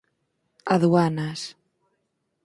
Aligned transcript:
Aduanas 0.73 1.41